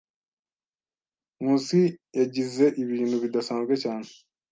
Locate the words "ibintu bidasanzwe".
2.81-3.73